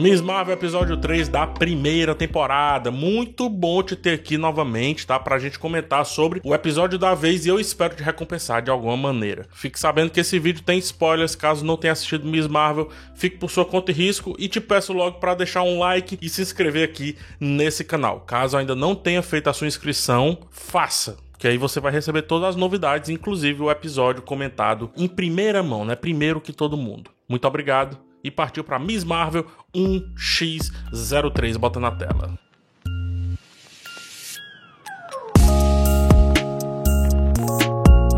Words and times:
Miss 0.00 0.22
Marvel 0.22 0.54
episódio 0.54 0.96
3 0.96 1.28
da 1.28 1.46
primeira 1.46 2.14
temporada. 2.14 2.90
Muito 2.90 3.50
bom 3.50 3.82
te 3.82 3.94
ter 3.94 4.14
aqui 4.14 4.38
novamente, 4.38 5.06
tá? 5.06 5.18
Pra 5.18 5.38
gente 5.38 5.58
comentar 5.58 6.06
sobre 6.06 6.40
o 6.42 6.54
episódio 6.54 6.98
da 6.98 7.14
vez 7.14 7.44
e 7.44 7.50
eu 7.50 7.60
espero 7.60 7.94
te 7.94 8.02
recompensar 8.02 8.62
de 8.62 8.70
alguma 8.70 8.96
maneira. 8.96 9.46
Fique 9.52 9.78
sabendo 9.78 10.10
que 10.10 10.18
esse 10.18 10.38
vídeo 10.38 10.62
tem 10.62 10.78
spoilers, 10.78 11.34
caso 11.34 11.66
não 11.66 11.76
tenha 11.76 11.92
assistido 11.92 12.26
Miss 12.26 12.46
Marvel, 12.46 12.88
fique 13.14 13.36
por 13.36 13.50
sua 13.50 13.66
conta 13.66 13.90
e 13.90 13.94
risco 13.94 14.34
e 14.38 14.48
te 14.48 14.58
peço 14.58 14.94
logo 14.94 15.18
para 15.18 15.34
deixar 15.34 15.64
um 15.64 15.78
like 15.78 16.16
e 16.18 16.30
se 16.30 16.40
inscrever 16.40 16.88
aqui 16.88 17.18
nesse 17.38 17.84
canal. 17.84 18.20
Caso 18.20 18.56
ainda 18.56 18.74
não 18.74 18.94
tenha 18.94 19.20
feito 19.20 19.50
a 19.50 19.52
sua 19.52 19.66
inscrição, 19.66 20.38
faça 20.50 21.18
que 21.38 21.46
aí 21.46 21.58
você 21.58 21.78
vai 21.78 21.92
receber 21.92 22.22
todas 22.22 22.50
as 22.50 22.56
novidades, 22.56 23.10
inclusive 23.10 23.62
o 23.62 23.70
episódio 23.70 24.22
comentado 24.22 24.90
em 24.96 25.06
primeira 25.06 25.62
mão, 25.62 25.84
né? 25.84 25.94
Primeiro 25.94 26.40
que 26.40 26.54
todo 26.54 26.76
mundo. 26.76 27.10
Muito 27.28 27.46
obrigado 27.46 28.09
e 28.22 28.30
partiu 28.30 28.64
para 28.64 28.78
Miss 28.78 29.04
Marvel 29.04 29.46
1x03. 29.74 31.58
Bota 31.58 31.80
na 31.80 31.90
tela. 31.90 32.38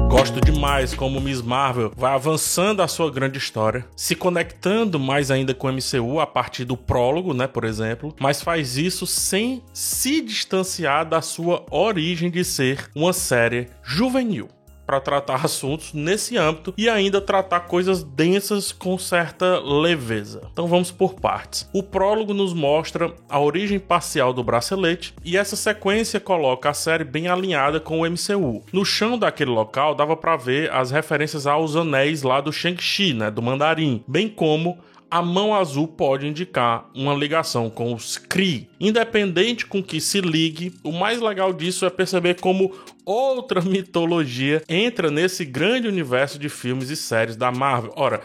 Gosto 0.08 0.40
demais 0.40 0.94
como 0.94 1.20
Miss 1.20 1.42
Marvel 1.42 1.90
vai 1.96 2.14
avançando 2.14 2.80
a 2.80 2.86
sua 2.86 3.10
grande 3.10 3.38
história, 3.38 3.84
se 3.96 4.14
conectando 4.14 4.98
mais 5.00 5.30
ainda 5.30 5.54
com 5.54 5.66
o 5.66 5.72
MCU 5.72 6.20
a 6.20 6.26
partir 6.26 6.64
do 6.64 6.76
prólogo, 6.76 7.34
né, 7.34 7.46
por 7.46 7.64
exemplo, 7.64 8.14
mas 8.20 8.42
faz 8.42 8.76
isso 8.76 9.06
sem 9.06 9.62
se 9.72 10.20
distanciar 10.20 11.08
da 11.08 11.20
sua 11.20 11.64
origem 11.70 12.30
de 12.30 12.44
ser 12.44 12.90
uma 12.94 13.12
série 13.12 13.68
juvenil 13.82 14.48
para 14.86 15.00
tratar 15.00 15.44
assuntos 15.44 15.92
nesse 15.92 16.36
âmbito 16.36 16.74
e 16.76 16.88
ainda 16.88 17.20
tratar 17.20 17.60
coisas 17.60 18.02
densas 18.02 18.72
com 18.72 18.98
certa 18.98 19.58
leveza. 19.60 20.42
Então 20.52 20.66
vamos 20.66 20.90
por 20.90 21.14
partes. 21.14 21.68
O 21.72 21.82
prólogo 21.82 22.34
nos 22.34 22.52
mostra 22.52 23.12
a 23.28 23.40
origem 23.40 23.78
parcial 23.78 24.32
do 24.32 24.42
bracelete 24.42 25.14
e 25.24 25.36
essa 25.36 25.56
sequência 25.56 26.20
coloca 26.20 26.70
a 26.70 26.74
série 26.74 27.04
bem 27.04 27.28
alinhada 27.28 27.80
com 27.80 28.00
o 28.00 28.10
MCU. 28.10 28.62
No 28.72 28.84
chão 28.84 29.18
daquele 29.18 29.50
local 29.50 29.94
dava 29.94 30.16
para 30.16 30.36
ver 30.36 30.70
as 30.72 30.90
referências 30.90 31.46
aos 31.46 31.76
anéis 31.76 32.22
lá 32.22 32.40
do 32.40 32.52
Shang-Chi, 32.52 33.14
né, 33.14 33.30
do 33.30 33.42
Mandarim, 33.42 34.02
bem 34.06 34.28
como 34.28 34.78
a 35.12 35.20
mão 35.20 35.54
azul 35.54 35.86
pode 35.86 36.26
indicar 36.26 36.88
uma 36.94 37.12
ligação 37.12 37.68
com 37.68 37.92
os 37.92 38.16
Kree. 38.16 38.70
Independente 38.80 39.66
com 39.66 39.82
que 39.82 40.00
se 40.00 40.22
ligue, 40.22 40.72
o 40.82 40.90
mais 40.90 41.20
legal 41.20 41.52
disso 41.52 41.84
é 41.84 41.90
perceber 41.90 42.40
como 42.40 42.72
outra 43.04 43.60
mitologia 43.62 44.62
entra 44.68 45.10
nesse 45.10 45.44
grande 45.44 45.88
universo 45.88 46.38
de 46.38 46.48
filmes 46.48 46.90
e 46.90 46.96
séries 46.96 47.36
da 47.36 47.50
Marvel. 47.50 47.92
Ora, 47.96 48.22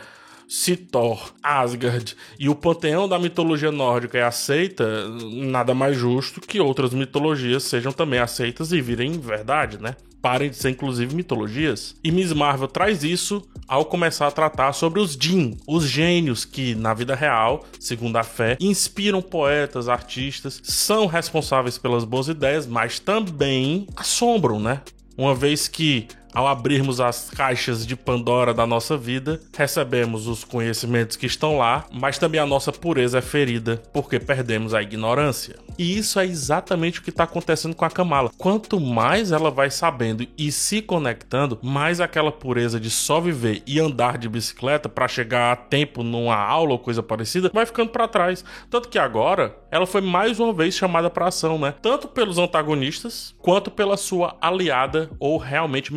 se 0.47 0.77
Thor, 0.77 1.33
Asgard 1.43 2.15
e 2.39 2.47
o 2.47 2.55
panteão 2.55 3.07
da 3.07 3.19
mitologia 3.19 3.71
nórdica 3.71 4.17
é 4.17 4.23
aceita, 4.23 5.07
nada 5.33 5.73
mais 5.73 5.97
justo 5.97 6.39
que 6.39 6.59
outras 6.59 6.93
mitologias 6.93 7.63
sejam 7.63 7.91
também 7.91 8.19
aceitas 8.19 8.71
e 8.71 8.81
virem 8.81 9.19
verdade, 9.19 9.77
né? 9.81 9.95
Parem 10.21 10.49
de 10.49 10.55
ser 10.55 10.69
inclusive 10.69 11.15
mitologias. 11.15 11.95
E 12.03 12.11
Miss 12.11 12.33
Marvel 12.33 12.67
traz 12.67 13.03
isso 13.03 13.47
ao 13.67 13.85
começar 13.85 14.27
a 14.27 14.31
tratar 14.31 14.73
sobre 14.73 14.99
os 14.99 15.17
Jin, 15.19 15.57
os 15.67 15.83
gênios 15.83 16.45
que, 16.45 16.73
na 16.73 16.93
vida 16.93 17.13
real, 17.13 17.65
segundo 17.79 18.15
a 18.15 18.23
fé, 18.23 18.57
inspiram 18.59 19.21
poetas, 19.21 19.89
artistas, 19.89 20.59
são 20.63 21.05
responsáveis 21.05 21.77
pelas 21.77 22.03
boas 22.05 22.29
ideias, 22.29 22.65
mas 22.65 22.99
também 22.99 23.85
assombram, 23.95 24.59
né? 24.59 24.81
Uma 25.17 25.35
vez 25.35 25.67
que 25.67 26.07
ao 26.37 26.45
abrirmos 26.45 27.01
as 27.01 27.31
caixas 27.31 27.83
de 27.83 27.95
Pandora 27.95 28.53
da 28.53 28.67
nossa 28.67 28.95
vida, 28.95 29.41
recebemos 29.57 30.27
os 30.27 30.43
conhecimentos 30.43 31.17
que 31.17 31.25
estão 31.25 31.57
lá, 31.57 31.87
mas 31.91 32.19
também 32.19 32.39
a 32.39 32.45
nossa 32.45 32.71
pureza 32.71 33.17
é 33.17 33.21
ferida 33.23 33.81
porque 33.91 34.19
perdemos 34.19 34.71
a 34.75 34.83
ignorância. 34.83 35.55
E 35.79 35.97
isso 35.97 36.19
é 36.19 36.25
exatamente 36.25 36.99
o 36.99 37.03
que 37.03 37.09
está 37.09 37.23
acontecendo 37.23 37.75
com 37.75 37.85
a 37.85 37.89
Kamala. 37.89 38.31
Quanto 38.37 38.79
mais 38.79 39.31
ela 39.31 39.49
vai 39.49 39.71
sabendo 39.71 40.27
e 40.37 40.51
se 40.51 40.79
conectando, 40.79 41.57
mais 41.63 41.99
aquela 41.99 42.31
pureza 42.31 42.79
de 42.79 42.91
só 42.91 43.19
viver 43.19 43.63
e 43.65 43.79
andar 43.79 44.19
de 44.19 44.29
bicicleta 44.29 44.87
para 44.87 45.07
chegar 45.07 45.51
a 45.51 45.55
tempo 45.55 46.03
numa 46.03 46.35
aula 46.35 46.73
ou 46.73 46.79
coisa 46.79 47.01
parecida 47.01 47.49
vai 47.51 47.65
ficando 47.65 47.89
para 47.89 48.07
trás. 48.07 48.45
Tanto 48.69 48.89
que 48.89 48.99
agora 48.99 49.55
ela 49.71 49.85
foi 49.85 50.01
mais 50.01 50.39
uma 50.39 50.53
vez 50.53 50.75
chamada 50.75 51.09
para 51.09 51.27
ação, 51.27 51.59
né? 51.59 51.73
Tanto 51.81 52.07
pelos 52.07 52.37
antagonistas 52.37 53.35
quanto 53.39 53.69
pela 53.69 53.97
sua 53.97 54.35
aliada 54.39 55.09
ou 55.19 55.37
realmente 55.37 55.93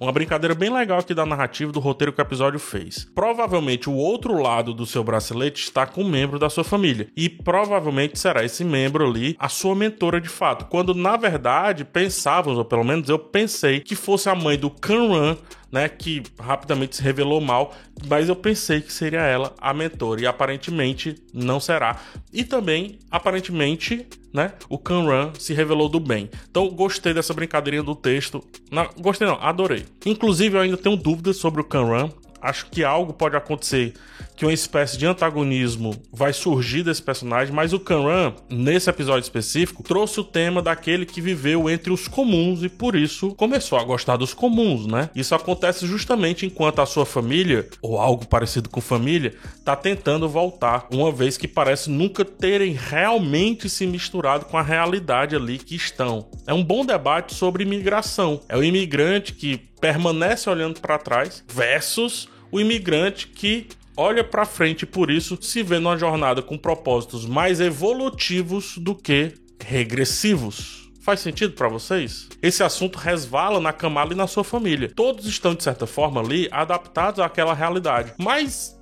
Uma 0.00 0.12
brincadeira 0.12 0.54
bem 0.54 0.72
legal 0.72 0.98
aqui 0.98 1.14
da 1.14 1.26
narrativa 1.26 1.72
do 1.72 1.80
roteiro 1.80 2.12
que 2.12 2.20
o 2.20 2.22
episódio 2.22 2.58
fez. 2.58 3.06
Provavelmente 3.14 3.88
o 3.88 3.94
outro 3.94 4.40
lado 4.40 4.74
do 4.74 4.86
seu 4.86 5.04
bracelete 5.04 5.62
está 5.62 5.86
com 5.86 6.02
um 6.02 6.08
membro 6.08 6.38
da 6.38 6.50
sua 6.50 6.64
família 6.64 7.08
e 7.16 7.28
provavelmente 7.28 8.18
será 8.18 8.44
esse 8.44 8.64
membro 8.64 9.06
ali 9.06 9.36
a 9.38 9.48
sua 9.48 9.74
mentora 9.74 10.20
de 10.20 10.28
fato, 10.28 10.66
quando 10.66 10.94
na 10.94 11.16
verdade 11.16 11.84
pensávamos, 11.84 12.58
ou 12.58 12.64
pelo 12.64 12.84
menos 12.84 13.08
eu 13.08 13.18
pensei, 13.18 13.80
que 13.80 13.94
fosse 13.94 14.28
a 14.28 14.34
mãe 14.34 14.58
do 14.58 14.70
Kanran 14.70 15.36
né, 15.70 15.88
que 15.88 16.22
rapidamente 16.38 16.96
se 16.96 17.02
revelou 17.02 17.40
mal, 17.40 17.74
mas 18.08 18.28
eu 18.28 18.36
pensei 18.36 18.80
que 18.80 18.92
seria 18.92 19.20
ela 19.20 19.54
a 19.58 19.72
mentora 19.72 20.20
e 20.20 20.26
aparentemente 20.26 21.14
não 21.32 21.60
será. 21.60 22.00
E 22.32 22.44
também, 22.44 22.98
aparentemente, 23.10 24.06
né, 24.32 24.52
o 24.68 24.78
Kanran 24.78 25.32
se 25.38 25.52
revelou 25.52 25.88
do 25.88 26.00
bem. 26.00 26.30
Então, 26.50 26.68
gostei 26.68 27.12
dessa 27.12 27.34
brincadeirinha 27.34 27.82
do 27.82 27.94
texto. 27.94 28.42
Não, 28.70 28.88
gostei 28.98 29.26
não, 29.26 29.38
adorei. 29.40 29.84
Inclusive, 30.06 30.56
eu 30.56 30.60
ainda 30.60 30.76
tenho 30.76 30.96
dúvidas 30.96 31.36
sobre 31.36 31.60
o 31.60 31.64
Kanran 31.64 32.10
acho 32.40 32.66
que 32.66 32.84
algo 32.84 33.12
pode 33.12 33.36
acontecer 33.36 33.94
que 34.40 34.46
uma 34.46 34.52
espécie 34.54 34.96
de 34.96 35.04
antagonismo 35.04 35.94
vai 36.10 36.32
surgir 36.32 36.82
desse 36.82 37.02
personagem, 37.02 37.54
mas 37.54 37.74
o 37.74 37.78
Kanran, 37.78 38.32
nesse 38.48 38.88
episódio 38.88 39.22
específico, 39.22 39.82
trouxe 39.82 40.18
o 40.18 40.24
tema 40.24 40.62
daquele 40.62 41.04
que 41.04 41.20
viveu 41.20 41.68
entre 41.68 41.92
os 41.92 42.08
comuns 42.08 42.62
e 42.62 42.68
por 42.70 42.96
isso 42.96 43.34
começou 43.34 43.78
a 43.78 43.84
gostar 43.84 44.16
dos 44.16 44.32
comuns, 44.32 44.86
né? 44.86 45.10
Isso 45.14 45.34
acontece 45.34 45.86
justamente 45.86 46.46
enquanto 46.46 46.80
a 46.80 46.86
sua 46.86 47.04
família, 47.04 47.68
ou 47.82 47.98
algo 47.98 48.26
parecido 48.26 48.70
com 48.70 48.80
família, 48.80 49.34
tá 49.62 49.76
tentando 49.76 50.26
voltar, 50.26 50.86
uma 50.90 51.12
vez 51.12 51.36
que 51.36 51.46
parece 51.46 51.90
nunca 51.90 52.24
terem 52.24 52.72
realmente 52.72 53.68
se 53.68 53.86
misturado 53.86 54.46
com 54.46 54.56
a 54.56 54.62
realidade 54.62 55.36
ali 55.36 55.58
que 55.58 55.74
estão. 55.76 56.30
É 56.46 56.54
um 56.54 56.64
bom 56.64 56.86
debate 56.86 57.34
sobre 57.34 57.64
imigração. 57.64 58.40
É 58.48 58.56
o 58.56 58.64
imigrante 58.64 59.34
que 59.34 59.69
permanece 59.80 60.48
olhando 60.48 60.80
para 60.80 60.98
trás 60.98 61.44
versus 61.48 62.28
o 62.52 62.60
imigrante 62.60 63.28
que 63.28 63.68
olha 63.96 64.24
para 64.24 64.44
frente 64.44 64.82
e 64.82 64.86
por 64.86 65.10
isso 65.10 65.38
se 65.40 65.62
vê 65.62 65.78
numa 65.78 65.96
jornada 65.96 66.42
com 66.42 66.56
propósitos 66.56 67.26
mais 67.26 67.60
evolutivos 67.60 68.78
do 68.78 68.94
que 68.94 69.34
regressivos. 69.62 70.90
Faz 71.00 71.20
sentido 71.20 71.54
para 71.54 71.68
vocês? 71.68 72.28
Esse 72.42 72.62
assunto 72.62 72.98
resvala 72.98 73.58
na 73.58 73.72
Kamala 73.72 74.12
e 74.12 74.16
na 74.16 74.26
sua 74.26 74.44
família. 74.44 74.90
Todos 74.94 75.26
estão 75.26 75.54
de 75.54 75.62
certa 75.62 75.86
forma 75.86 76.20
ali 76.20 76.48
adaptados 76.50 77.20
àquela 77.20 77.54
realidade, 77.54 78.12
mas 78.18 78.78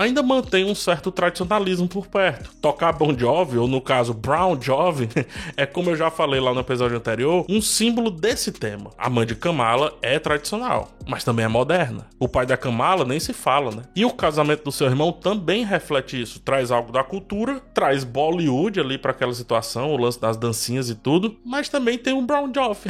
ainda 0.00 0.22
mantém 0.22 0.64
um 0.64 0.74
certo 0.74 1.12
tradicionalismo 1.12 1.86
por 1.86 2.06
perto. 2.06 2.50
Tocar 2.56 2.92
Bon 2.92 3.16
Jovi, 3.16 3.58
ou 3.58 3.68
no 3.68 3.82
caso 3.82 4.14
Brown 4.14 4.60
Jovi, 4.60 5.08
é 5.56 5.66
como 5.66 5.90
eu 5.90 5.96
já 5.96 6.10
falei 6.10 6.40
lá 6.40 6.54
no 6.54 6.60
episódio 6.60 6.96
anterior, 6.96 7.44
um 7.48 7.60
símbolo 7.60 8.10
desse 8.10 8.50
tema. 8.50 8.90
A 8.96 9.10
mãe 9.10 9.26
de 9.26 9.34
Kamala 9.34 9.92
é 10.00 10.18
tradicional, 10.18 10.90
mas 11.06 11.22
também 11.22 11.44
é 11.44 11.48
moderna. 11.48 12.06
O 12.18 12.26
pai 12.26 12.46
da 12.46 12.56
Kamala 12.56 13.04
nem 13.04 13.20
se 13.20 13.34
fala, 13.34 13.70
né? 13.70 13.82
E 13.94 14.06
o 14.06 14.10
casamento 14.10 14.64
do 14.64 14.72
seu 14.72 14.86
irmão 14.86 15.12
também 15.12 15.64
reflete 15.64 16.20
isso, 16.20 16.40
traz 16.40 16.70
algo 16.70 16.90
da 16.90 17.04
cultura, 17.04 17.60
traz 17.74 18.02
Bollywood 18.02 18.80
ali 18.80 18.96
para 18.96 19.10
aquela 19.10 19.34
situação, 19.34 19.92
o 19.92 19.98
lance 19.98 20.18
das 20.18 20.38
dancinhas 20.38 20.88
e 20.88 20.94
tudo, 20.94 21.36
mas 21.44 21.68
também 21.68 21.98
tem 21.98 22.14
um 22.14 22.24
Brown 22.24 22.50
Jovi. 22.54 22.88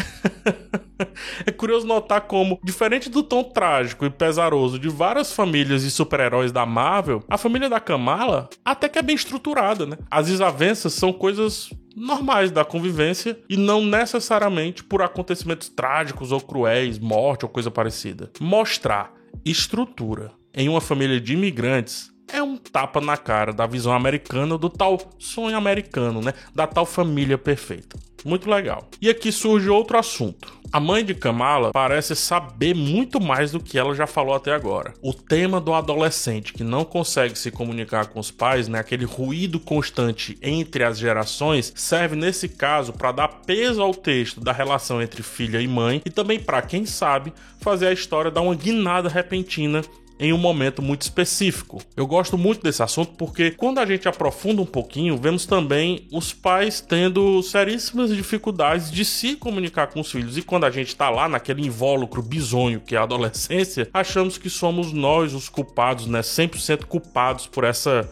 é 1.46 1.50
curioso 1.50 1.86
notar 1.86 2.22
como, 2.22 2.58
diferente 2.62 3.08
do 3.08 3.22
tom 3.22 3.42
trágico 3.44 4.04
e 4.04 4.10
pesaroso 4.10 4.78
de 4.78 4.88
várias 4.88 5.32
famílias 5.32 5.82
e 5.82 5.90
super-heróis 5.90 6.52
da 6.52 6.66
Marvel, 6.66 7.22
a 7.28 7.38
família 7.38 7.68
da 7.68 7.80
Kamala 7.80 8.48
até 8.64 8.88
que 8.88 8.98
é 8.98 9.02
bem 9.02 9.16
estruturada, 9.16 9.86
né? 9.86 9.96
As 10.10 10.26
desavenças 10.26 10.92
são 10.92 11.12
coisas 11.12 11.70
normais 11.96 12.50
da 12.50 12.64
convivência 12.64 13.38
e 13.48 13.56
não 13.56 13.84
necessariamente 13.84 14.84
por 14.84 15.02
acontecimentos 15.02 15.68
trágicos 15.68 16.32
ou 16.32 16.40
cruéis, 16.40 16.98
morte 16.98 17.44
ou 17.44 17.48
coisa 17.48 17.70
parecida. 17.70 18.30
Mostrar 18.40 19.12
estrutura 19.44 20.32
em 20.54 20.68
uma 20.68 20.80
família 20.80 21.20
de 21.20 21.34
imigrantes 21.34 22.10
é 22.32 22.42
um 22.42 22.56
tapa 22.56 23.00
na 23.00 23.16
cara 23.16 23.52
da 23.52 23.66
visão 23.66 23.92
americana 23.92 24.56
do 24.56 24.68
tal 24.68 24.98
sonho 25.18 25.56
americano, 25.56 26.20
né? 26.20 26.32
Da 26.54 26.66
tal 26.66 26.86
família 26.86 27.38
perfeita. 27.38 27.98
Muito 28.24 28.50
legal. 28.50 28.88
E 29.00 29.08
aqui 29.08 29.32
surge 29.32 29.68
outro 29.68 29.98
assunto. 29.98 30.60
A 30.72 30.78
mãe 30.78 31.04
de 31.04 31.14
Kamala 31.14 31.72
parece 31.72 32.14
saber 32.14 32.74
muito 32.74 33.20
mais 33.20 33.50
do 33.50 33.58
que 33.58 33.76
ela 33.76 33.94
já 33.94 34.06
falou 34.06 34.34
até 34.34 34.52
agora. 34.52 34.94
O 35.02 35.12
tema 35.12 35.60
do 35.60 35.74
adolescente 35.74 36.52
que 36.52 36.62
não 36.62 36.84
consegue 36.84 37.36
se 37.36 37.50
comunicar 37.50 38.06
com 38.06 38.20
os 38.20 38.30
pais, 38.30 38.68
né, 38.68 38.78
aquele 38.78 39.04
ruído 39.04 39.58
constante 39.58 40.38
entre 40.40 40.84
as 40.84 40.98
gerações, 40.98 41.72
serve 41.74 42.14
nesse 42.14 42.48
caso 42.48 42.92
para 42.92 43.10
dar 43.10 43.28
peso 43.28 43.82
ao 43.82 43.92
texto 43.92 44.40
da 44.40 44.52
relação 44.52 45.02
entre 45.02 45.22
filha 45.22 45.60
e 45.60 45.66
mãe 45.66 46.00
e 46.04 46.10
também 46.10 46.38
para, 46.38 46.62
quem 46.62 46.86
sabe, 46.86 47.32
fazer 47.60 47.88
a 47.88 47.92
história 47.92 48.30
dar 48.30 48.42
uma 48.42 48.54
guinada 48.54 49.08
repentina 49.08 49.82
em 50.20 50.34
um 50.34 50.38
momento 50.38 50.82
muito 50.82 51.02
específico. 51.02 51.80
Eu 51.96 52.06
gosto 52.06 52.36
muito 52.36 52.62
desse 52.62 52.82
assunto 52.82 53.12
porque 53.16 53.50
quando 53.50 53.78
a 53.78 53.86
gente 53.86 54.06
aprofunda 54.06 54.60
um 54.60 54.66
pouquinho, 54.66 55.16
vemos 55.16 55.46
também 55.46 56.06
os 56.12 56.32
pais 56.32 56.80
tendo 56.80 57.42
seríssimas 57.42 58.14
dificuldades 58.14 58.90
de 58.92 59.02
se 59.02 59.34
comunicar 59.34 59.86
com 59.86 60.00
os 60.00 60.12
filhos. 60.12 60.36
E 60.36 60.42
quando 60.42 60.64
a 60.64 60.70
gente 60.70 60.94
tá 60.94 61.08
lá 61.08 61.26
naquele 61.26 61.66
invólucro 61.66 62.22
bizonho 62.22 62.80
que 62.80 62.94
é 62.94 62.98
a 62.98 63.04
adolescência, 63.04 63.88
achamos 63.94 64.36
que 64.36 64.50
somos 64.50 64.92
nós 64.92 65.32
os 65.32 65.48
culpados, 65.48 66.06
né? 66.06 66.20
100% 66.20 66.84
culpados 66.84 67.46
por 67.46 67.64
essa 67.64 68.08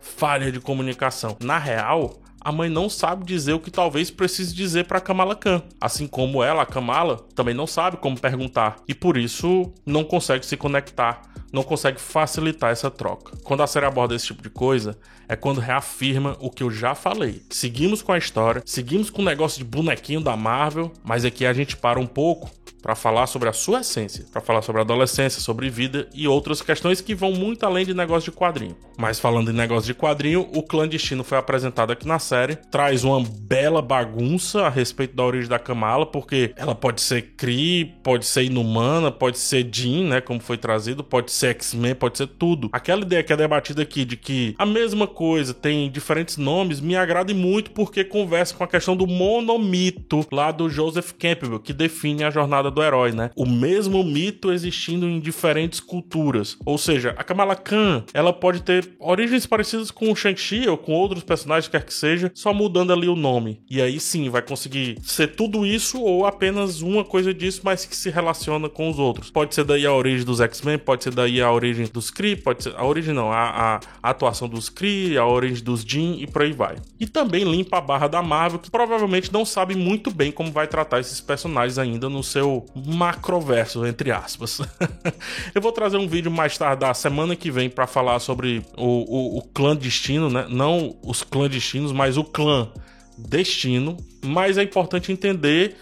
falha 0.00 0.50
de 0.50 0.60
comunicação. 0.60 1.36
Na 1.40 1.58
real, 1.58 2.21
a 2.44 2.50
mãe 2.50 2.68
não 2.68 2.88
sabe 2.88 3.24
dizer 3.24 3.52
o 3.52 3.60
que 3.60 3.70
talvez 3.70 4.10
precise 4.10 4.54
dizer 4.54 4.86
para 4.86 5.00
Kamala 5.00 5.36
Khan, 5.36 5.62
assim 5.80 6.06
como 6.06 6.42
ela, 6.42 6.62
a 6.62 6.66
Kamala, 6.66 7.24
também 7.34 7.54
não 7.54 7.66
sabe 7.66 7.96
como 7.96 8.20
perguntar 8.20 8.76
e 8.88 8.94
por 8.94 9.16
isso 9.16 9.72
não 9.86 10.02
consegue 10.02 10.44
se 10.44 10.56
conectar, 10.56 11.22
não 11.52 11.62
consegue 11.62 12.00
facilitar 12.00 12.72
essa 12.72 12.90
troca. 12.90 13.36
Quando 13.44 13.62
a 13.62 13.66
série 13.66 13.86
aborda 13.86 14.14
esse 14.14 14.26
tipo 14.26 14.42
de 14.42 14.50
coisa, 14.50 14.98
é 15.28 15.36
quando 15.36 15.60
reafirma 15.60 16.36
o 16.40 16.50
que 16.50 16.62
eu 16.62 16.70
já 16.70 16.94
falei. 16.94 17.42
Seguimos 17.50 18.02
com 18.02 18.12
a 18.12 18.18
história, 18.18 18.62
seguimos 18.66 19.08
com 19.08 19.22
o 19.22 19.24
negócio 19.24 19.58
de 19.58 19.64
bonequinho 19.64 20.20
da 20.20 20.36
Marvel, 20.36 20.90
mas 21.04 21.24
aqui 21.24 21.46
a 21.46 21.52
gente 21.52 21.76
para 21.76 22.00
um 22.00 22.06
pouco 22.06 22.50
para 22.82 22.96
falar 22.96 23.28
sobre 23.28 23.48
a 23.48 23.52
sua 23.52 23.80
essência, 23.80 24.26
para 24.32 24.40
falar 24.40 24.60
sobre 24.60 24.80
adolescência, 24.80 25.40
sobre 25.40 25.70
vida 25.70 26.08
e 26.12 26.26
outras 26.26 26.60
questões 26.60 27.00
que 27.00 27.14
vão 27.14 27.32
muito 27.32 27.64
além 27.64 27.86
de 27.86 27.94
negócio 27.94 28.32
de 28.32 28.36
quadrinho. 28.36 28.76
Mas 28.98 29.20
falando 29.20 29.50
em 29.50 29.54
negócio 29.54 29.86
de 29.86 29.94
quadrinho, 29.94 30.48
o 30.52 30.62
clandestino 30.62 31.22
foi 31.22 31.38
apresentado 31.38 31.92
aqui 31.92 32.06
na 32.06 32.18
série, 32.18 32.56
traz 32.56 33.04
uma 33.04 33.22
bela 33.22 33.80
bagunça 33.80 34.62
a 34.62 34.68
respeito 34.68 35.14
da 35.14 35.24
origem 35.24 35.48
da 35.48 35.58
Kamala, 35.58 36.04
porque 36.04 36.52
ela 36.56 36.74
pode 36.74 37.00
ser 37.00 37.34
Kree, 37.36 37.84
pode 38.02 38.26
ser 38.26 38.42
inumana, 38.44 39.12
pode 39.12 39.38
ser 39.38 39.68
Jean, 39.72 40.08
né, 40.08 40.20
como 40.20 40.40
foi 40.40 40.58
trazido, 40.58 41.04
pode 41.04 41.30
ser 41.30 41.48
X-Men, 41.50 41.94
pode 41.94 42.18
ser 42.18 42.26
tudo. 42.26 42.68
Aquela 42.72 43.02
ideia 43.02 43.22
que 43.22 43.32
é 43.32 43.36
debatida 43.36 43.82
aqui 43.82 44.04
de 44.04 44.16
que 44.16 44.54
a 44.58 44.66
mesma 44.66 45.06
coisa 45.06 45.54
tem 45.54 45.90
diferentes 45.90 46.36
nomes 46.36 46.80
me 46.80 46.96
agrada 46.96 47.32
muito 47.32 47.70
porque 47.70 48.02
conversa 48.02 48.54
com 48.54 48.64
a 48.64 48.66
questão 48.66 48.96
do 48.96 49.06
monomito 49.06 50.26
lá 50.32 50.50
do 50.50 50.68
Joseph 50.68 51.12
Campbell, 51.12 51.60
que 51.60 51.72
define 51.72 52.24
a 52.24 52.30
jornada 52.30 52.71
do 52.72 52.82
herói, 52.82 53.12
né? 53.12 53.30
O 53.36 53.46
mesmo 53.46 54.02
mito 54.02 54.52
existindo 54.52 55.08
em 55.08 55.20
diferentes 55.20 55.80
culturas. 55.80 56.56
Ou 56.64 56.78
seja, 56.78 57.14
a 57.16 57.24
Kamala 57.24 57.54
Khan, 57.54 58.04
ela 58.12 58.32
pode 58.32 58.62
ter 58.62 58.90
origens 58.98 59.46
parecidas 59.46 59.90
com 59.90 60.10
o 60.10 60.16
Shang-Chi 60.16 60.68
ou 60.68 60.76
com 60.76 60.92
outros 60.92 61.22
personagens, 61.22 61.68
quer 61.68 61.84
que 61.84 61.94
seja, 61.94 62.30
só 62.34 62.52
mudando 62.52 62.92
ali 62.92 63.08
o 63.08 63.16
nome. 63.16 63.60
E 63.70 63.80
aí 63.80 64.00
sim, 64.00 64.28
vai 64.28 64.42
conseguir 64.42 64.98
ser 65.02 65.28
tudo 65.28 65.64
isso 65.64 66.00
ou 66.00 66.26
apenas 66.26 66.82
uma 66.82 67.04
coisa 67.04 67.32
disso, 67.32 67.60
mas 67.64 67.84
que 67.84 67.96
se 67.96 68.10
relaciona 68.10 68.68
com 68.68 68.90
os 68.90 68.98
outros. 68.98 69.30
Pode 69.30 69.54
ser 69.54 69.64
daí 69.64 69.86
a 69.86 69.92
origem 69.92 70.24
dos 70.24 70.40
X-Men, 70.40 70.78
pode 70.78 71.04
ser 71.04 71.14
daí 71.14 71.40
a 71.40 71.50
origem 71.50 71.86
dos 71.86 72.10
Kree, 72.10 72.36
pode 72.36 72.64
ser 72.64 72.74
a 72.76 72.84
origem 72.84 73.14
não, 73.14 73.30
a, 73.30 73.76
a, 74.02 74.10
atuação 74.10 74.48
dos 74.48 74.68
Kree, 74.68 75.16
a 75.16 75.26
origem 75.26 75.62
dos 75.62 75.82
Jean 75.82 76.16
e 76.18 76.26
por 76.26 76.42
aí 76.42 76.52
vai. 76.52 76.76
E 76.98 77.06
também 77.06 77.44
limpa 77.44 77.78
a 77.78 77.80
barra 77.80 78.08
da 78.08 78.22
Marvel, 78.22 78.58
que 78.58 78.70
provavelmente 78.70 79.32
não 79.32 79.44
sabe 79.44 79.74
muito 79.74 80.10
bem 80.10 80.32
como 80.32 80.50
vai 80.50 80.66
tratar 80.66 81.00
esses 81.00 81.20
personagens 81.20 81.78
ainda 81.78 82.08
no 82.08 82.22
seu 82.22 82.61
macroverso, 82.74 83.86
entre 83.86 84.10
aspas. 84.10 84.60
eu 85.54 85.60
vou 85.60 85.72
trazer 85.72 85.96
um 85.96 86.08
vídeo 86.08 86.30
mais 86.30 86.56
tarde 86.56 86.80
da 86.80 86.94
semana 86.94 87.36
que 87.36 87.50
vem 87.50 87.68
para 87.68 87.86
falar 87.86 88.18
sobre 88.18 88.62
o, 88.76 88.84
o, 88.84 89.38
o 89.38 89.42
clandestino, 89.42 90.30
né? 90.30 90.46
Não 90.48 90.96
os 91.02 91.22
clandestinos, 91.22 91.92
mas 91.92 92.16
o 92.16 92.24
clã 92.24 92.68
destino. 93.16 93.96
Mas 94.24 94.58
é 94.58 94.62
importante 94.62 95.12
entender 95.12 95.76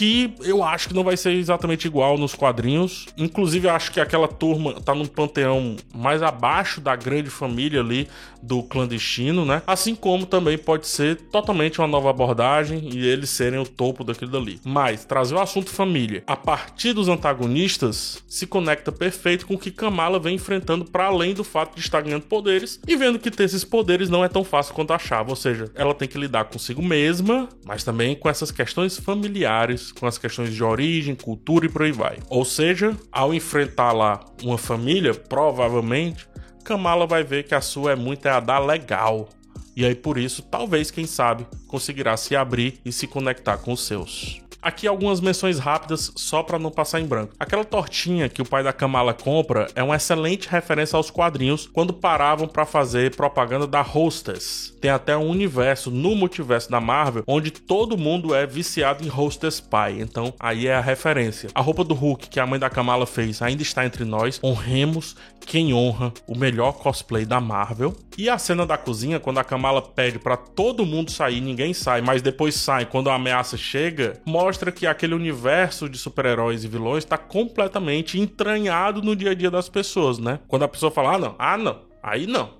que 0.00 0.32
eu 0.40 0.64
acho 0.64 0.88
que 0.88 0.94
não 0.94 1.04
vai 1.04 1.14
ser 1.14 1.32
exatamente 1.32 1.86
igual 1.86 2.16
nos 2.16 2.34
quadrinhos. 2.34 3.04
Inclusive, 3.18 3.68
eu 3.68 3.74
acho 3.74 3.92
que 3.92 4.00
aquela 4.00 4.26
turma 4.26 4.80
tá 4.80 4.94
num 4.94 5.04
panteão 5.04 5.76
mais 5.94 6.22
abaixo 6.22 6.80
da 6.80 6.96
grande 6.96 7.28
família 7.28 7.80
ali 7.80 8.08
do 8.42 8.62
clandestino, 8.62 9.44
né? 9.44 9.62
Assim 9.66 9.94
como 9.94 10.24
também 10.24 10.56
pode 10.56 10.86
ser 10.86 11.16
totalmente 11.16 11.80
uma 11.80 11.86
nova 11.86 12.08
abordagem 12.08 12.88
e 12.94 13.06
eles 13.06 13.28
serem 13.28 13.60
o 13.60 13.66
topo 13.66 14.02
daquilo 14.02 14.30
dali. 14.30 14.58
Mas 14.64 15.04
trazer 15.04 15.34
o 15.34 15.38
assunto 15.38 15.68
família 15.68 16.24
a 16.26 16.34
partir 16.34 16.94
dos 16.94 17.06
antagonistas 17.06 18.24
se 18.26 18.46
conecta 18.46 18.90
perfeito 18.90 19.46
com 19.46 19.52
o 19.52 19.58
que 19.58 19.70
Kamala 19.70 20.18
vem 20.18 20.36
enfrentando 20.36 20.86
para 20.86 21.08
além 21.08 21.34
do 21.34 21.44
fato 21.44 21.74
de 21.74 21.80
estar 21.82 22.00
ganhando 22.00 22.22
poderes 22.22 22.80
e 22.88 22.96
vendo 22.96 23.18
que 23.18 23.30
ter 23.30 23.44
esses 23.44 23.64
poderes 23.64 24.08
não 24.08 24.24
é 24.24 24.28
tão 24.28 24.44
fácil 24.44 24.72
quanto 24.72 24.94
achava, 24.94 25.28
ou 25.28 25.36
seja, 25.36 25.70
ela 25.74 25.92
tem 25.92 26.08
que 26.08 26.16
lidar 26.16 26.44
consigo 26.44 26.82
mesma, 26.82 27.50
mas 27.66 27.84
também 27.84 28.16
com 28.16 28.30
essas 28.30 28.50
questões 28.50 28.98
familiares 28.98 29.89
com 29.92 30.06
as 30.06 30.18
questões 30.18 30.54
de 30.54 30.62
origem, 30.62 31.14
cultura 31.14 31.66
e 31.66 31.68
por 31.68 31.82
aí 31.82 31.92
vai. 31.92 32.18
Ou 32.28 32.44
seja, 32.44 32.96
ao 33.10 33.34
enfrentar 33.34 33.92
lá 33.92 34.20
uma 34.42 34.58
família, 34.58 35.14
provavelmente, 35.14 36.28
Kamala 36.64 37.06
vai 37.06 37.24
ver 37.24 37.44
que 37.44 37.54
a 37.54 37.60
sua 37.60 37.92
é 37.92 37.96
muito 37.96 38.26
é 38.26 38.30
a 38.30 38.40
da 38.40 38.58
legal. 38.58 39.28
E 39.76 39.84
aí 39.84 39.94
por 39.94 40.18
isso, 40.18 40.42
talvez, 40.42 40.90
quem 40.90 41.06
sabe, 41.06 41.46
conseguirá 41.66 42.16
se 42.16 42.36
abrir 42.36 42.80
e 42.84 42.92
se 42.92 43.06
conectar 43.06 43.56
com 43.58 43.72
os 43.72 43.86
seus. 43.86 44.40
Aqui 44.62 44.86
algumas 44.86 45.20
menções 45.20 45.58
rápidas 45.58 46.12
só 46.16 46.42
para 46.42 46.58
não 46.58 46.70
passar 46.70 47.00
em 47.00 47.06
branco. 47.06 47.34
Aquela 47.40 47.64
tortinha 47.64 48.28
que 48.28 48.42
o 48.42 48.44
pai 48.44 48.62
da 48.62 48.72
Kamala 48.72 49.14
compra 49.14 49.68
é 49.74 49.82
uma 49.82 49.96
excelente 49.96 50.48
referência 50.48 50.96
aos 50.96 51.10
quadrinhos 51.10 51.66
quando 51.72 51.94
paravam 51.94 52.46
para 52.46 52.66
fazer 52.66 53.16
propaganda 53.16 53.66
da 53.66 53.80
Hostess. 53.80 54.76
Tem 54.80 54.90
até 54.90 55.16
um 55.16 55.28
universo 55.28 55.90
no 55.90 56.14
multiverso 56.14 56.70
da 56.70 56.80
Marvel 56.80 57.24
onde 57.26 57.50
todo 57.50 57.96
mundo 57.96 58.34
é 58.34 58.46
viciado 58.46 59.02
em 59.02 59.10
Hostess 59.10 59.60
Pie. 59.60 60.00
Então 60.00 60.34
aí 60.38 60.66
é 60.66 60.74
a 60.74 60.80
referência. 60.80 61.48
A 61.54 61.60
roupa 61.62 61.82
do 61.82 61.94
Hulk 61.94 62.28
que 62.28 62.38
a 62.38 62.46
mãe 62.46 62.58
da 62.60 62.68
Kamala 62.68 63.06
fez 63.06 63.40
ainda 63.40 63.62
está 63.62 63.86
entre 63.86 64.04
nós. 64.04 64.38
Honremos 64.44 65.16
quem 65.46 65.72
honra 65.72 66.12
o 66.26 66.36
melhor 66.36 66.72
cosplay 66.72 67.24
da 67.24 67.40
Marvel. 67.40 67.96
E 68.20 68.28
a 68.28 68.36
cena 68.36 68.66
da 68.66 68.76
cozinha 68.76 69.18
quando 69.18 69.38
a 69.38 69.44
Kamala 69.44 69.80
pede 69.80 70.18
para 70.18 70.36
todo 70.36 70.84
mundo 70.84 71.10
sair, 71.10 71.40
ninguém 71.40 71.72
sai, 71.72 72.02
mas 72.02 72.20
depois 72.20 72.54
sai 72.54 72.84
quando 72.84 73.08
a 73.08 73.14
ameaça 73.14 73.56
chega, 73.56 74.20
mostra 74.26 74.70
que 74.70 74.86
aquele 74.86 75.14
universo 75.14 75.88
de 75.88 75.96
super-heróis 75.96 76.62
e 76.62 76.68
vilões 76.68 77.02
está 77.02 77.16
completamente 77.16 78.20
entranhado 78.20 79.00
no 79.00 79.16
dia 79.16 79.30
a 79.30 79.34
dia 79.34 79.50
das 79.50 79.70
pessoas, 79.70 80.18
né? 80.18 80.38
Quando 80.48 80.64
a 80.64 80.68
pessoa 80.68 80.92
fala, 80.92 81.14
ah, 81.14 81.18
não, 81.18 81.34
ah, 81.38 81.56
não, 81.56 81.78
aí 82.02 82.26
não. 82.26 82.59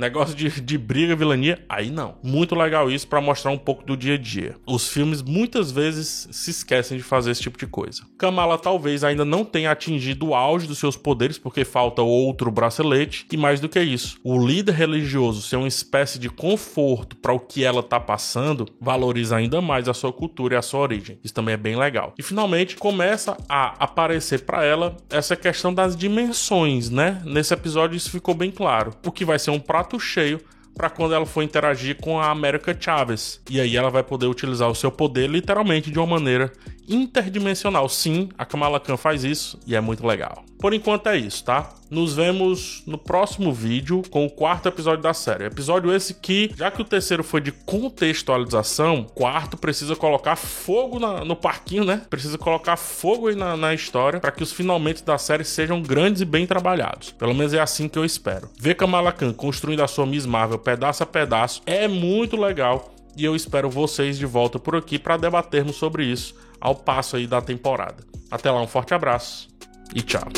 Negócio 0.00 0.34
de, 0.34 0.62
de 0.62 0.78
briga, 0.78 1.14
vilania, 1.14 1.62
aí 1.68 1.90
não. 1.90 2.14
Muito 2.22 2.54
legal 2.54 2.90
isso 2.90 3.06
para 3.06 3.20
mostrar 3.20 3.50
um 3.50 3.58
pouco 3.58 3.84
do 3.84 3.94
dia 3.94 4.14
a 4.14 4.16
dia. 4.18 4.56
Os 4.66 4.88
filmes 4.88 5.20
muitas 5.20 5.70
vezes 5.70 6.26
se 6.32 6.50
esquecem 6.50 6.96
de 6.96 7.02
fazer 7.02 7.32
esse 7.32 7.42
tipo 7.42 7.58
de 7.58 7.66
coisa. 7.66 8.02
Kamala 8.16 8.56
talvez 8.56 9.04
ainda 9.04 9.26
não 9.26 9.44
tenha 9.44 9.70
atingido 9.70 10.28
o 10.28 10.34
auge 10.34 10.66
dos 10.66 10.78
seus 10.78 10.96
poderes 10.96 11.36
porque 11.36 11.66
falta 11.66 12.00
outro 12.00 12.50
bracelete 12.50 13.26
e 13.30 13.36
mais 13.36 13.60
do 13.60 13.68
que 13.68 13.78
isso, 13.78 14.18
o 14.24 14.38
líder 14.38 14.74
religioso 14.74 15.42
ser 15.42 15.56
uma 15.56 15.68
espécie 15.68 16.18
de 16.18 16.30
conforto 16.30 17.14
para 17.16 17.34
o 17.34 17.38
que 17.38 17.62
ela 17.62 17.82
tá 17.82 18.00
passando, 18.00 18.66
valoriza 18.80 19.36
ainda 19.36 19.60
mais 19.60 19.86
a 19.86 19.92
sua 19.92 20.14
cultura 20.14 20.54
e 20.54 20.56
a 20.56 20.62
sua 20.62 20.80
origem. 20.80 21.18
Isso 21.22 21.34
também 21.34 21.52
é 21.52 21.58
bem 21.58 21.76
legal. 21.76 22.14
E 22.18 22.22
finalmente 22.22 22.74
começa 22.76 23.36
a 23.46 23.74
aparecer 23.84 24.46
para 24.46 24.64
ela 24.64 24.96
essa 25.10 25.36
questão 25.36 25.74
das 25.74 25.94
dimensões, 25.94 26.88
né? 26.88 27.20
Nesse 27.26 27.52
episódio 27.52 27.96
isso 27.96 28.10
ficou 28.10 28.34
bem 28.34 28.50
claro. 28.50 28.94
O 29.04 29.12
que 29.12 29.26
vai 29.26 29.38
ser 29.38 29.50
um 29.50 29.60
prato 29.60 29.89
prato 29.90 29.98
cheio 29.98 30.40
para 30.74 30.88
quando 30.88 31.14
ela 31.14 31.26
for 31.26 31.42
interagir 31.42 31.96
com 31.96 32.20
a 32.20 32.30
América 32.30 32.76
Chaves. 32.78 33.40
E 33.50 33.60
aí 33.60 33.76
ela 33.76 33.90
vai 33.90 34.02
poder 34.02 34.26
utilizar 34.26 34.70
o 34.70 34.74
seu 34.74 34.90
poder 34.90 35.28
literalmente 35.28 35.90
de 35.90 35.98
uma 35.98 36.06
maneira 36.06 36.52
interdimensional. 36.88 37.88
Sim, 37.88 38.28
a 38.38 38.46
Kamala 38.46 38.78
Khan 38.78 38.96
faz 38.96 39.24
isso 39.24 39.58
e 39.66 39.74
é 39.74 39.80
muito 39.80 40.06
legal. 40.06 40.44
Por 40.60 40.74
enquanto 40.74 41.06
é 41.06 41.16
isso, 41.16 41.42
tá? 41.42 41.70
Nos 41.88 42.14
vemos 42.14 42.82
no 42.86 42.98
próximo 42.98 43.50
vídeo 43.50 44.02
com 44.10 44.26
o 44.26 44.30
quarto 44.30 44.68
episódio 44.68 45.02
da 45.02 45.14
série. 45.14 45.44
Episódio 45.44 45.92
esse 45.92 46.12
que, 46.12 46.52
já 46.54 46.70
que 46.70 46.82
o 46.82 46.84
terceiro 46.84 47.24
foi 47.24 47.40
de 47.40 47.50
contextualização, 47.50 49.04
quarto 49.04 49.56
precisa 49.56 49.96
colocar 49.96 50.36
fogo 50.36 50.98
na, 50.98 51.24
no 51.24 51.34
parquinho, 51.34 51.84
né? 51.84 52.02
Precisa 52.10 52.36
colocar 52.36 52.76
fogo 52.76 53.28
aí 53.28 53.34
na, 53.34 53.56
na 53.56 53.72
história 53.72 54.20
para 54.20 54.30
que 54.30 54.42
os 54.42 54.52
finalmente 54.52 55.02
da 55.02 55.16
série 55.16 55.44
sejam 55.44 55.80
grandes 55.80 56.20
e 56.20 56.26
bem 56.26 56.46
trabalhados. 56.46 57.10
Pelo 57.12 57.34
menos 57.34 57.54
é 57.54 57.58
assim 57.58 57.88
que 57.88 57.98
eu 57.98 58.04
espero. 58.04 58.50
Ver 58.58 58.74
Kamala 58.74 59.12
Khan 59.12 59.32
construindo 59.32 59.82
a 59.82 59.88
sua 59.88 60.04
Miss 60.04 60.26
Marvel 60.26 60.58
pedaço 60.58 61.02
a 61.02 61.06
pedaço 61.06 61.62
é 61.64 61.88
muito 61.88 62.36
legal 62.36 62.94
e 63.16 63.24
eu 63.24 63.34
espero 63.34 63.70
vocês 63.70 64.18
de 64.18 64.26
volta 64.26 64.58
por 64.58 64.76
aqui 64.76 64.98
para 64.98 65.16
debatermos 65.16 65.76
sobre 65.76 66.04
isso 66.04 66.34
ao 66.60 66.74
passo 66.74 67.16
aí 67.16 67.26
da 67.26 67.40
temporada. 67.40 68.04
Até 68.30 68.50
lá, 68.50 68.60
um 68.60 68.68
forte 68.68 68.92
abraço 68.92 69.48
e 69.94 70.02
tchau. 70.02 70.28